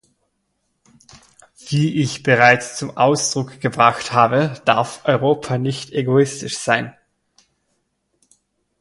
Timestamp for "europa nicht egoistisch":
5.05-6.57